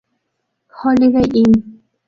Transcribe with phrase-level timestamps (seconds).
[0.79, 1.53] Holiday Inn